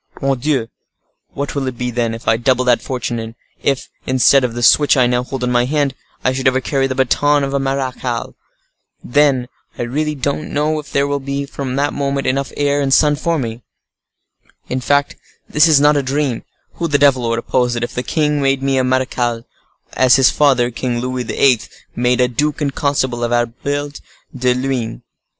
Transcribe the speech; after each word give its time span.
Mordioux! 0.19 0.67
what 1.35 1.53
will 1.53 1.67
it 1.67 1.77
be 1.77 1.91
then, 1.91 2.15
if 2.15 2.27
I 2.27 2.35
double 2.35 2.65
that 2.65 2.81
fortune; 2.81 3.19
and 3.19 3.35
if, 3.61 3.87
instead 4.07 4.43
of 4.43 4.55
the 4.55 4.63
switch 4.63 4.97
I 4.97 5.05
now 5.05 5.21
hold 5.23 5.43
in 5.43 5.51
my 5.51 5.65
hand, 5.65 5.93
I 6.25 6.33
should 6.33 6.47
ever 6.47 6.59
carry 6.59 6.87
the 6.87 6.95
baton 6.95 7.43
of 7.43 7.53
a 7.53 7.59
marechal? 7.59 8.33
Then 9.03 9.47
I 9.77 9.83
really 9.83 10.15
don't 10.15 10.51
know 10.51 10.79
if 10.79 10.91
there 10.91 11.05
will 11.05 11.19
be, 11.19 11.45
from 11.45 11.75
that 11.75 11.93
moment, 11.93 12.25
enough 12.25 12.47
of 12.49 12.57
air 12.57 12.81
and 12.81 12.91
sun 12.91 13.15
for 13.15 13.37
me. 13.37 13.61
In 14.67 14.81
fact, 14.81 15.17
this 15.47 15.67
is 15.67 15.79
not 15.79 15.95
a 15.95 16.01
dream, 16.01 16.45
who 16.77 16.87
the 16.87 16.97
devil 16.97 17.29
would 17.29 17.37
oppose 17.37 17.75
it, 17.75 17.83
if 17.83 17.93
the 17.93 18.01
king 18.01 18.41
made 18.41 18.63
me 18.63 18.79
a 18.79 18.83
marechal, 18.83 19.45
as 19.93 20.15
his 20.15 20.31
father, 20.31 20.71
King 20.71 20.97
Louis 20.99 21.27
XIII., 21.27 21.59
made 21.95 22.21
a 22.21 22.27
duke 22.27 22.59
and 22.59 22.73
constable 22.73 23.23
of 23.23 23.31
Albert 23.31 24.01
de 24.35 24.55
Luynes? 24.55 25.01